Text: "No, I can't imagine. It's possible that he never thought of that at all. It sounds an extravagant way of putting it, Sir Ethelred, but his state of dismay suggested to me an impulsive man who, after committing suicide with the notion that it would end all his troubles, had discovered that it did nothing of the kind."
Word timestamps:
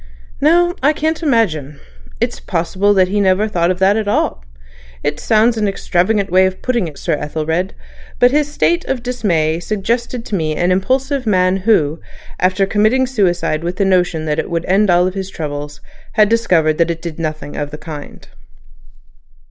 "No, 0.51 0.73
I 0.81 0.93
can't 0.93 1.21
imagine. 1.21 1.79
It's 2.19 2.39
possible 2.39 2.91
that 2.95 3.09
he 3.09 3.21
never 3.21 3.47
thought 3.47 3.69
of 3.69 3.77
that 3.77 3.95
at 3.95 4.07
all. 4.07 4.43
It 5.03 5.19
sounds 5.19 5.57
an 5.57 5.67
extravagant 5.67 6.31
way 6.31 6.47
of 6.47 6.63
putting 6.63 6.87
it, 6.87 6.97
Sir 6.97 7.13
Ethelred, 7.13 7.75
but 8.17 8.31
his 8.31 8.51
state 8.51 8.83
of 8.85 9.03
dismay 9.03 9.59
suggested 9.59 10.25
to 10.25 10.33
me 10.35 10.55
an 10.55 10.71
impulsive 10.71 11.27
man 11.27 11.57
who, 11.57 11.99
after 12.39 12.65
committing 12.65 13.05
suicide 13.05 13.63
with 13.63 13.75
the 13.75 13.85
notion 13.85 14.25
that 14.25 14.39
it 14.39 14.49
would 14.49 14.65
end 14.65 14.89
all 14.89 15.05
his 15.11 15.29
troubles, 15.29 15.81
had 16.13 16.29
discovered 16.29 16.79
that 16.79 16.89
it 16.89 17.03
did 17.03 17.19
nothing 17.19 17.55
of 17.55 17.69
the 17.69 17.77
kind." 17.77 18.27